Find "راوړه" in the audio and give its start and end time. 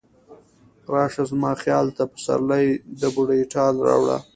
3.87-4.17